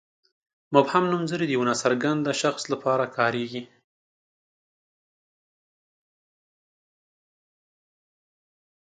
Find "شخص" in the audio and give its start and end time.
2.41-2.63